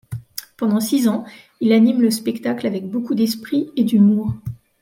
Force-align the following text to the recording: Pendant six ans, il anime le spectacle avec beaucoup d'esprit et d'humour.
Pendant 0.57 0.79
six 0.79 1.07
ans, 1.07 1.25
il 1.59 1.71
anime 1.73 2.01
le 2.01 2.09
spectacle 2.09 2.65
avec 2.65 2.89
beaucoup 2.89 3.13
d'esprit 3.13 3.69
et 3.75 3.83
d'humour. 3.83 4.33